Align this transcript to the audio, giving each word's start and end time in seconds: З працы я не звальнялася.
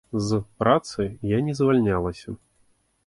З 0.27 0.37
працы 0.61 1.05
я 1.35 1.43
не 1.49 1.53
звальнялася. 1.59 2.29